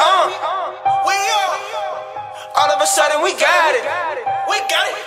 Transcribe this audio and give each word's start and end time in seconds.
on. 0.00 0.28
We 1.06 1.14
on. 1.14 1.58
All 2.56 2.70
of 2.70 2.80
a 2.80 2.86
sudden 2.86 3.22
we 3.22 3.32
got 3.36 3.74
it. 3.74 3.84
We 4.48 4.58
got 4.68 4.86
it. 4.88 4.98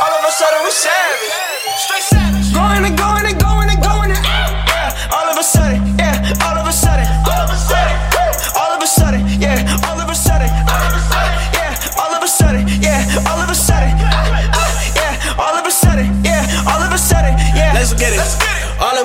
All 0.00 0.12
of 0.12 0.22
a 0.24 0.32
sudden 0.32 0.60
we 0.64 0.70
savage. 0.70 1.34
Straight 1.86 2.02
savage. 2.02 2.52
Going 2.54 2.84
and 2.84 2.96
going 2.98 3.26
and 3.26 3.33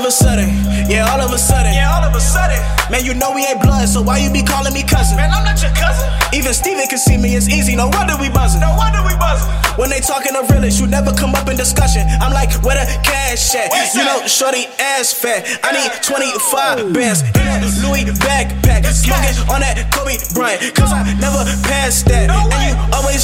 a 0.10 0.12
sudden, 0.12 0.50
yeah, 0.90 1.06
all 1.06 1.22
of 1.22 1.30
a 1.30 1.38
sudden. 1.38 1.72
Yeah, 1.72 1.94
all 1.94 2.02
of 2.02 2.16
a 2.16 2.20
sudden. 2.20 2.58
Man, 2.90 3.06
you 3.06 3.14
know 3.14 3.30
we 3.30 3.46
ain't 3.46 3.62
blood, 3.62 3.88
so 3.88 4.02
why 4.02 4.18
you 4.18 4.34
be 4.34 4.42
calling 4.42 4.74
me 4.74 4.82
cousin? 4.82 5.18
Man, 5.18 5.30
I'm 5.30 5.46
not 5.46 5.62
your 5.62 5.70
cousin. 5.78 6.10
Even 6.34 6.54
Steven 6.54 6.88
can 6.90 6.98
see 6.98 7.18
me, 7.18 7.38
it's 7.38 7.48
easy, 7.48 7.76
no 7.76 7.94
wonder 7.94 8.18
we 8.18 8.30
buzzing. 8.30 8.62
No 8.62 8.74
wonder 8.74 9.06
we 9.06 9.14
buzzing. 9.22 9.46
When 9.78 9.94
they 9.94 10.02
talking 10.02 10.34
the 10.34 10.42
realest, 10.50 10.82
you 10.82 10.88
never 10.88 11.14
come 11.14 11.36
up 11.36 11.48
in 11.48 11.56
discussion. 11.58 12.10
I'm 12.26 12.34
like, 12.34 12.50
where 12.66 12.74
the 12.74 12.90
cash 13.06 13.54
at? 13.54 13.70
Where's 13.70 13.94
You 13.94 14.04
know, 14.04 14.26
shorty 14.26 14.66
ass 14.82 15.14
fat. 15.14 15.46
I 15.62 15.78
need 15.78 15.94
25 16.02 16.90
bands 16.90 17.22
in 17.22 17.46
a 17.46 17.70
Louis 17.86 18.10
backpack. 18.26 18.90
Smoking 18.90 19.38
on 19.54 19.62
that 19.62 19.94
Kobe 19.94 20.18
Bryant, 20.34 20.74
cause 20.74 20.90
I 20.90 21.06
never 21.22 21.46
passed 21.70 22.10
that. 22.10 22.34
No 22.34 22.39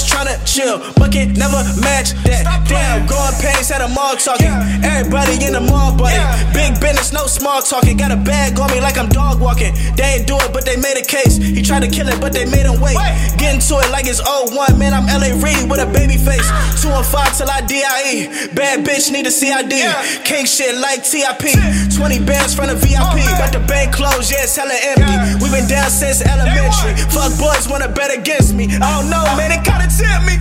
Way. 0.03 0.09
tryna 0.11 0.35
chill, 0.43 0.79
but 0.95 1.11
can 1.11 1.33
never 1.33 1.63
match 1.79 2.11
that. 2.27 2.43
Damn, 2.67 3.07
going 3.07 3.35
pace 3.39 3.71
at 3.71 3.79
a 3.79 3.87
mall 3.87 4.15
talking. 4.15 4.51
Yeah. 4.51 4.99
Everybody 4.99 5.39
in 5.45 5.53
the 5.53 5.61
mall, 5.61 5.95
buddy. 5.95 6.15
Yeah. 6.15 6.35
Big 6.51 6.79
business, 6.81 7.13
no 7.13 7.27
small 7.27 7.61
talking. 7.61 7.95
Got 7.97 8.11
a 8.11 8.17
bag 8.17 8.59
on 8.59 8.71
me 8.71 8.81
like 8.81 8.97
I'm 8.97 9.07
dog 9.09 9.39
walking. 9.39 9.73
They 9.95 10.19
ain't 10.19 10.27
do 10.27 10.35
it, 10.35 10.51
but 10.51 10.65
they 10.65 10.75
made 10.75 10.97
a 10.97 11.05
case. 11.05 11.37
He 11.37 11.61
tried 11.61 11.83
to 11.83 11.89
kill 11.89 12.07
it, 12.09 12.19
but 12.19 12.33
they 12.33 12.45
made 12.45 12.65
him 12.65 12.81
wait. 12.81 12.97
Wait. 12.97 13.15
Get 13.37 13.55
into 13.55 13.79
it 13.79 13.89
like 13.91 14.07
it's 14.07 14.19
all 14.19 14.51
01. 14.51 14.77
Man, 14.77 14.93
I'm 14.93 15.07
LA 15.07 15.31
Reid 15.39 15.69
with 15.69 15.79
a 15.79 15.87
baby 15.87 16.17
face. 16.17 16.47
2 16.81 16.89
and 16.91 17.05
5 17.05 17.37
till 17.37 17.49
I 17.49 17.61
DIE. 17.61 18.51
Bad 18.53 18.83
bitch 18.83 19.11
need 19.11 19.27
a 19.27 19.31
CID. 19.31 19.71
Yeah. 19.71 19.95
King 20.23 20.45
shit 20.45 20.75
like 20.75 21.03
TIP. 21.03 21.55
20 21.95 22.19
bands 22.25 22.53
from 22.53 22.67
the 22.67 22.75
VIP. 22.75 22.99
Oh. 22.99 23.39
Got 23.39 23.53
the 23.53 23.63
bank 23.63 23.93
closed, 23.93 24.31
yeah, 24.31 24.43
it's 24.43 24.55
hella 24.55 24.75
empty. 24.75 25.07
Yeah. 25.07 25.39
we 25.39 25.49
been 25.49 25.67
down 25.67 25.89
since 25.89 26.21
elementary. 26.21 26.95
Fuck 27.11 27.37
boys 27.39 27.67
wanna 27.69 27.87
bet 27.87 28.11
against 28.11 28.53
me. 28.53 28.67
I 28.81 28.99
don't 28.99 29.09
know, 29.09 29.23
man, 29.37 29.51
it 29.51 29.63
kinda 29.63 29.84
tempt 29.89 30.25
me. 30.25 30.35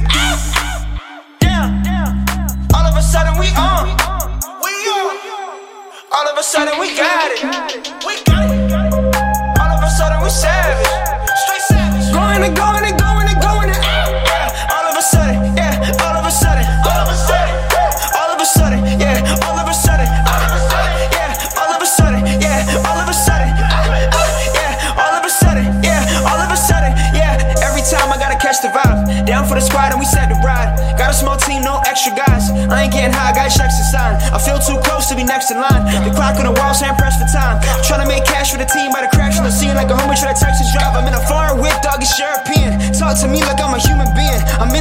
Yeah. 1.43 2.73
All 2.75 2.87
of 2.87 2.97
a 2.97 3.03
sudden 3.03 3.39
we 3.39 3.49
on. 3.57 3.89
We 4.63 4.73
on. 4.89 5.17
All 6.13 6.29
of 6.29 6.39
a 6.39 6.43
sudden. 6.43 6.79
We 6.81 6.97
got 6.97 7.31
it. 7.33 8.04
Squad 29.85 29.93
and 29.93 30.01
we 30.01 30.09
set 30.09 30.33
the 30.33 30.39
ride. 30.41 30.73
Got 30.97 31.13
a 31.13 31.17
small 31.17 31.37
team, 31.37 31.61
no 31.61 31.77
extra 31.85 32.17
guys. 32.17 32.49
I 32.73 32.89
ain't 32.89 32.93
getting 32.93 33.13
high, 33.13 33.37
got 33.37 33.53
checks 33.53 33.77
to 33.77 33.85
sign. 33.85 34.17
I 34.33 34.41
feel 34.41 34.57
too 34.57 34.81
close 34.81 35.13
to 35.13 35.15
be 35.17 35.25
next 35.25 35.53
in 35.53 35.61
line. 35.61 35.85
The 36.09 36.13
clock 36.17 36.41
on 36.41 36.49
the 36.49 36.57
wall 36.57 36.73
saying 36.73 36.97
press 36.97 37.21
for 37.21 37.29
time. 37.29 37.61
Tryna 37.85 38.09
make 38.09 38.25
cash 38.25 38.53
for 38.53 38.57
the 38.57 38.65
team 38.65 38.93
by 38.93 39.05
the 39.05 39.13
crash 39.13 39.37
on 39.37 39.45
the 39.45 39.53
scene 39.53 39.77
like 39.77 39.93
a 39.93 39.97
homie 39.97 40.17
try 40.17 40.33
to 40.33 40.41
Texas 40.41 40.73
drive. 40.73 40.97
I'm 40.97 41.05
in 41.05 41.13
a 41.13 41.21
foreign 41.29 41.61
whip, 41.61 41.77
dog, 41.85 42.01
it's 42.01 42.17
European. 42.17 42.81
Talk 42.97 43.21
to 43.21 43.29
me 43.29 43.45
like 43.45 43.61
I'm 43.61 43.77
a 43.77 43.81
human 43.81 44.09
being. 44.17 44.41
I'm 44.57 44.73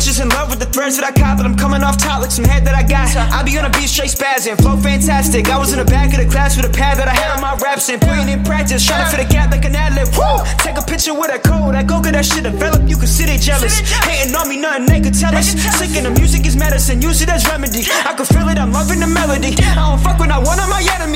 Bitches 0.00 0.16
in 0.16 0.30
love 0.30 0.48
with 0.48 0.56
the 0.56 0.64
threads 0.64 0.96
that 0.96 1.04
I 1.04 1.12
caught, 1.12 1.36
but 1.36 1.44
I'm 1.44 1.52
coming 1.60 1.84
off 1.84 2.00
top 2.00 2.24
like 2.24 2.32
some 2.32 2.48
head 2.48 2.64
that 2.64 2.72
I 2.72 2.80
got. 2.80 3.12
I 3.12 3.44
be 3.44 3.52
on 3.60 3.68
a 3.68 3.72
beat 3.76 3.84
straight 3.84 4.08
spazzing, 4.08 4.56
flow 4.56 4.80
fantastic. 4.80 5.52
I 5.52 5.60
was 5.60 5.76
in 5.76 5.78
the 5.78 5.84
back 5.84 6.16
of 6.16 6.24
the 6.24 6.24
class 6.24 6.56
with 6.56 6.64
a 6.64 6.72
pad 6.72 6.96
that 6.96 7.04
I 7.04 7.12
had 7.12 7.36
on 7.36 7.44
my 7.44 7.52
raps 7.60 7.92
and 7.92 8.00
putting 8.00 8.32
in 8.32 8.40
practice, 8.40 8.80
trying 8.80 9.04
to 9.04 9.12
fit 9.12 9.20
a 9.20 9.28
gap 9.28 9.52
like 9.52 9.68
an 9.68 9.76
ad 9.76 9.92
lib. 9.92 10.08
Woo! 10.16 10.40
Take 10.64 10.80
a 10.80 10.84
picture 10.88 11.12
with 11.12 11.28
that 11.28 11.44
code, 11.44 11.76
I 11.76 11.84
go 11.84 12.00
get 12.00 12.16
that 12.16 12.24
shit 12.24 12.48
develop. 12.48 12.88
You 12.88 12.96
can 12.96 13.12
see 13.12 13.28
they 13.28 13.36
jealous, 13.36 13.84
hating 14.08 14.32
on 14.32 14.48
me, 14.48 14.56
nothing 14.56 14.88
they 14.88 15.04
could 15.04 15.12
tell 15.12 15.36
us. 15.36 15.52
Sick 15.76 15.92
the 15.92 16.08
music 16.16 16.48
is 16.48 16.56
medicine, 16.56 17.04
use 17.04 17.20
it 17.20 17.28
as 17.28 17.44
remedy. 17.52 17.84
I 18.08 18.16
can 18.16 18.24
feel 18.24 18.48
it, 18.48 18.56
I'm 18.56 18.72
loving 18.72 19.04
the 19.04 19.10
melody. 19.10 19.52
I 19.76 19.84
don't 19.84 20.00
fuck 20.00 20.16
with 20.16 20.32
not 20.32 20.48
one 20.48 20.56
of 20.56 20.72
my 20.72 20.80
enemies, 20.80 21.09